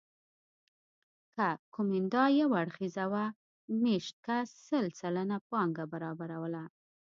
که 1.35 1.47
کومېندا 1.75 2.23
یو 2.41 2.49
اړخیزه 2.61 3.05
وه 3.11 3.25
مېشت 3.81 4.15
کس 4.25 4.47
سل 4.67 4.85
سلنه 4.99 5.37
پانګه 5.49 5.85
برابروله 5.93 6.63